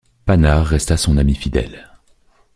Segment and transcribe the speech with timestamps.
[0.25, 1.91] Panard resta son ami fidèle.